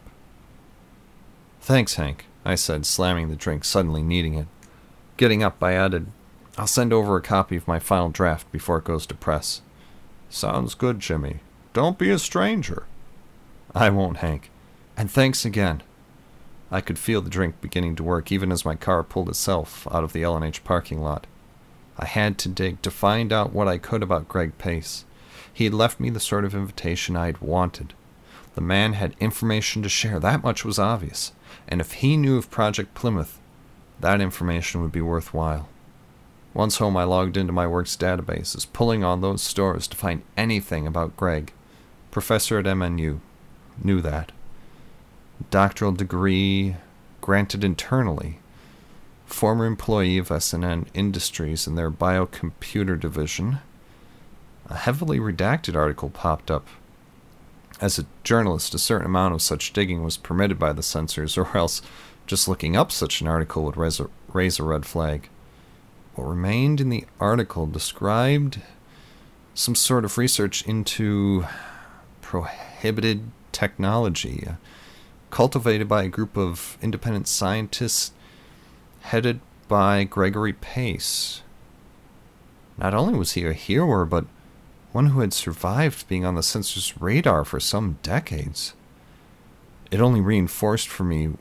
Thanks, 1.60 1.96
Hank, 1.96 2.26
I 2.46 2.56
said, 2.56 2.86
slamming 2.86 3.28
the 3.28 3.36
drink, 3.36 3.66
suddenly 3.66 4.02
needing 4.02 4.36
it. 4.36 4.48
Getting 5.18 5.44
up, 5.44 5.62
I 5.62 5.74
added, 5.74 6.08
I'll 6.58 6.68
send 6.68 6.94
over 6.94 7.18
a 7.18 7.22
copy 7.22 7.58
of 7.58 7.68
my 7.68 7.80
final 7.80 8.10
draft 8.10 8.50
before 8.54 8.78
it 8.78 8.86
goes 8.86 9.06
to 9.08 9.16
press. 9.16 9.62
Sounds 10.30 10.74
good, 10.74 11.02
Jimmy. 11.02 11.42
Don't 11.76 11.98
be 11.98 12.10
a 12.10 12.18
stranger. 12.18 12.86
I 13.76 13.90
won't, 13.90 14.20
Hank. 14.20 14.50
And 14.96 15.12
thanks 15.12 15.44
again. 15.44 15.84
I 16.72 16.80
could 16.80 16.98
feel 16.98 17.22
the 17.22 17.30
drink 17.30 17.60
beginning 17.60 17.98
to 17.98 18.04
work 18.04 18.32
even 18.32 18.50
as 18.50 18.64
my 18.64 18.76
car 18.76 19.04
pulled 19.04 19.28
itself 19.28 19.86
out 19.92 20.02
of 20.06 20.14
the 20.14 20.22
LNH 20.22 20.64
parking 20.64 21.02
lot. 21.02 21.28
I 22.00 22.06
had 22.06 22.38
to 22.38 22.48
dig 22.48 22.82
to 22.82 22.90
find 22.90 23.34
out 23.34 23.52
what 23.52 23.68
I 23.68 23.78
could 23.78 24.02
about 24.02 24.30
Greg 24.30 24.58
Pace. 24.58 25.04
He 25.54 25.66
had 25.66 25.74
left 25.74 26.00
me 26.00 26.10
the 26.10 26.22
sort 26.22 26.46
of 26.46 26.56
invitation 26.56 27.18
I'd 27.18 27.40
wanted. 27.40 27.94
The 28.54 28.62
man 28.62 28.94
had 28.94 29.14
information 29.20 29.84
to 29.84 29.90
share, 29.90 30.18
that 30.22 30.44
much 30.44 30.64
was 30.64 30.80
obvious, 30.80 31.34
and 31.68 31.82
if 31.82 31.96
he 31.96 32.16
knew 32.16 32.38
of 32.38 32.50
Project 32.50 32.94
Plymouth, 32.94 33.38
that 34.00 34.22
information 34.22 34.82
would 34.82 34.94
be 34.94 35.02
worthwhile. 35.02 35.68
Once 36.54 36.78
home, 36.78 36.96
I 36.96 37.04
logged 37.04 37.36
into 37.36 37.52
my 37.52 37.68
work's 37.68 37.98
databases, 37.98 38.66
pulling 38.72 39.04
on 39.04 39.20
those 39.20 39.42
stores 39.42 39.88
to 39.90 39.98
find 39.98 40.22
anything 40.38 40.88
about 40.88 41.18
Greg. 41.18 41.52
Professor 42.16 42.58
at 42.58 42.64
MNU. 42.64 43.20
Knew 43.84 44.00
that 44.00 44.32
doctoral 45.50 45.92
degree 45.92 46.78
granted 47.20 47.62
internally, 47.62 48.40
former 49.26 49.66
employee 49.66 50.18
of 50.18 50.30
SNN 50.30 50.86
Industries 50.94 51.68
in 51.68 51.76
their 51.76 51.92
biocomputer 51.92 52.98
division. 52.98 53.58
A 54.70 54.78
heavily 54.78 55.20
redacted 55.20 55.76
article 55.76 56.10
popped 56.10 56.50
up. 56.50 56.66
As 57.82 58.00
a 58.00 58.06
journalist, 58.24 58.74
a 58.74 58.80
certain 58.80 59.08
amount 59.08 59.34
of 59.34 59.42
such 59.42 59.74
digging 59.74 60.02
was 60.02 60.16
permitted 60.16 60.58
by 60.58 60.72
the 60.72 60.82
censors, 60.82 61.38
or 61.38 61.50
else 61.54 61.82
just 62.28 62.48
looking 62.48 62.78
up 62.78 62.94
such 62.94 63.20
an 63.20 63.28
article 63.28 63.66
would 63.66 63.76
raise 63.76 64.00
a, 64.00 64.10
raise 64.32 64.58
a 64.58 64.64
red 64.64 64.86
flag. 64.86 65.28
What 66.14 66.30
remained 66.30 66.80
in 66.80 66.88
the 66.88 67.04
article 67.20 67.66
described 67.66 68.62
some 69.54 69.76
sort 69.76 70.06
of 70.06 70.18
research 70.18 70.66
into 70.66 71.46
prohibited 72.42 73.32
technology, 73.54 74.46
uh, 74.46 74.56
cultivated 75.30 75.88
by 75.88 76.04
a 76.04 76.10
group 76.10 76.36
of 76.36 76.78
independent 76.82 77.30
scientists 77.30 78.12
headed 79.04 79.40
by 79.70 80.04
Gregory 80.04 80.52
Pace. 80.52 81.42
Not 82.78 82.94
only 82.94 83.18
was 83.18 83.32
he 83.32 83.46
a 83.46 83.54
hero, 83.54 84.06
but 84.06 84.26
one 84.92 85.08
who 85.08 85.22
had 85.22 85.34
survived 85.34 86.10
being 86.10 86.26
on 86.26 86.36
the 86.36 86.44
censor's 86.44 87.00
radar 87.00 87.46
for 87.46 87.62
some 87.62 88.00
decades. 88.04 88.74
It 89.90 90.02
only 90.02 90.20
reinforced 90.20 90.90
for 90.90 91.06
me 91.06 91.36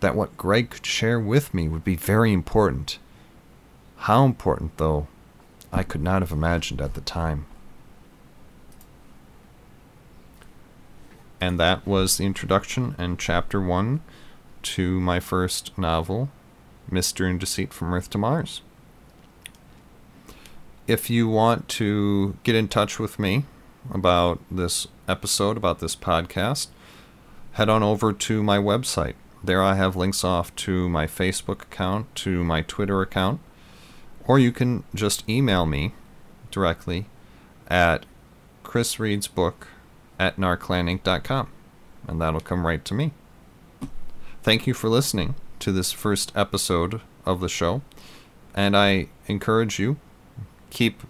that 0.00 0.14
what 0.14 0.36
Greg 0.36 0.68
could 0.68 0.84
share 0.84 1.18
with 1.18 1.54
me 1.54 1.66
would 1.66 1.84
be 1.84 1.96
very 1.96 2.34
important. 2.34 2.98
How 3.96 4.26
important, 4.26 4.76
though, 4.76 5.06
I 5.72 5.82
could 5.82 6.02
not 6.02 6.20
have 6.20 6.32
imagined 6.32 6.82
at 6.82 6.92
the 6.92 7.00
time. 7.00 7.46
And 11.40 11.60
that 11.60 11.86
was 11.86 12.16
the 12.16 12.24
introduction 12.24 12.94
and 12.98 13.18
chapter 13.18 13.60
one 13.60 14.00
to 14.62 15.00
my 15.00 15.20
first 15.20 15.76
novel, 15.76 16.30
Mystery 16.90 17.30
and 17.30 17.38
Deceit 17.38 17.72
from 17.72 17.92
Earth 17.92 18.10
to 18.10 18.18
Mars. 18.18 18.62
If 20.86 21.10
you 21.10 21.28
want 21.28 21.68
to 21.70 22.36
get 22.42 22.54
in 22.54 22.68
touch 22.68 22.98
with 22.98 23.18
me 23.18 23.44
about 23.92 24.40
this 24.50 24.86
episode, 25.08 25.56
about 25.56 25.80
this 25.80 25.94
podcast, 25.94 26.68
head 27.52 27.68
on 27.68 27.82
over 27.82 28.12
to 28.12 28.42
my 28.42 28.58
website. 28.58 29.14
There 29.42 29.62
I 29.62 29.74
have 29.74 29.94
links 29.94 30.24
off 30.24 30.54
to 30.56 30.88
my 30.88 31.06
Facebook 31.06 31.62
account, 31.62 32.14
to 32.16 32.42
my 32.44 32.62
Twitter 32.62 33.02
account, 33.02 33.40
or 34.26 34.38
you 34.38 34.52
can 34.52 34.84
just 34.94 35.28
email 35.28 35.66
me 35.66 35.92
directly 36.50 37.06
at 37.68 38.06
chrisreadsbook 38.64 39.66
at 40.18 40.36
narclaninc.com, 40.36 41.48
and 42.06 42.20
that'll 42.20 42.40
come 42.40 42.66
right 42.66 42.84
to 42.84 42.94
me. 42.94 43.12
Thank 44.42 44.66
you 44.66 44.74
for 44.74 44.88
listening 44.88 45.34
to 45.58 45.72
this 45.72 45.92
first 45.92 46.32
episode 46.36 47.00
of 47.24 47.40
the 47.40 47.48
show, 47.48 47.82
and 48.54 48.76
I 48.76 49.08
encourage 49.26 49.78
you 49.78 49.96
keep 50.70 51.02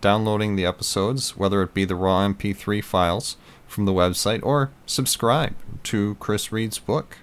downloading 0.00 0.56
the 0.56 0.66
episodes, 0.66 1.36
whether 1.36 1.62
it 1.62 1.74
be 1.74 1.84
the 1.84 1.94
raw 1.94 2.26
MP3 2.26 2.82
files 2.82 3.36
from 3.66 3.84
the 3.84 3.92
website 3.92 4.40
or 4.42 4.70
subscribe 4.84 5.54
to 5.84 6.16
Chris 6.16 6.52
Reads 6.52 6.78
Book. 6.78 7.18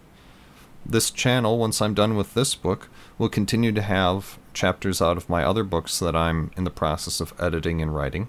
This 0.86 1.12
channel, 1.12 1.60
once 1.60 1.82
I'm 1.82 1.94
done 1.94 2.16
with 2.16 2.34
this 2.34 2.56
book, 2.56 2.90
will 3.18 3.30
continue 3.30 3.72
to 3.74 3.82
have 3.82 4.40
chapters 4.54 5.02
out 5.02 5.18
of 5.18 5.30
my 5.30 5.44
other 5.44 5.64
books 5.64 6.00
that 6.00 6.16
I'm 6.16 6.52
in 6.58 6.64
the 6.64 6.72
process 6.72 7.22
of 7.22 7.34
editing 7.40 7.82
and 7.82 7.94
writing. 7.94 8.28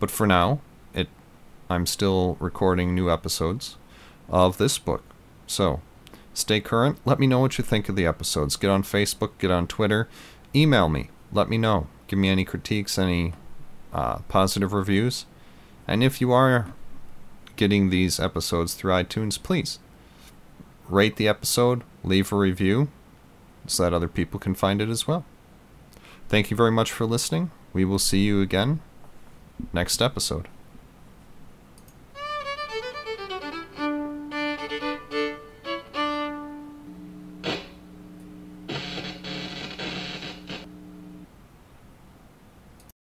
But 0.00 0.10
for 0.10 0.26
now, 0.26 0.60
I'm 1.70 1.86
still 1.86 2.36
recording 2.40 2.94
new 2.94 3.10
episodes 3.10 3.76
of 4.28 4.58
this 4.58 4.78
book. 4.78 5.02
So, 5.46 5.80
stay 6.34 6.60
current. 6.60 6.98
Let 7.04 7.18
me 7.18 7.26
know 7.26 7.40
what 7.40 7.58
you 7.58 7.64
think 7.64 7.88
of 7.88 7.96
the 7.96 8.06
episodes. 8.06 8.56
Get 8.56 8.70
on 8.70 8.82
Facebook, 8.82 9.32
get 9.38 9.50
on 9.50 9.66
Twitter, 9.66 10.08
email 10.54 10.88
me. 10.88 11.10
Let 11.32 11.48
me 11.48 11.58
know. 11.58 11.86
Give 12.06 12.18
me 12.18 12.28
any 12.28 12.44
critiques, 12.44 12.98
any 12.98 13.32
uh, 13.92 14.18
positive 14.28 14.72
reviews. 14.72 15.26
And 15.88 16.02
if 16.02 16.20
you 16.20 16.32
are 16.32 16.72
getting 17.56 17.90
these 17.90 18.20
episodes 18.20 18.74
through 18.74 18.92
iTunes, 18.92 19.42
please 19.42 19.78
rate 20.88 21.16
the 21.16 21.28
episode, 21.28 21.82
leave 22.02 22.32
a 22.32 22.36
review 22.36 22.88
so 23.66 23.84
that 23.84 23.94
other 23.94 24.08
people 24.08 24.38
can 24.38 24.54
find 24.54 24.82
it 24.82 24.88
as 24.88 25.06
well. 25.06 25.24
Thank 26.28 26.50
you 26.50 26.56
very 26.56 26.72
much 26.72 26.92
for 26.92 27.06
listening. 27.06 27.50
We 27.72 27.84
will 27.84 27.98
see 27.98 28.22
you 28.24 28.40
again 28.40 28.80
next 29.72 30.02
episode. 30.02 30.48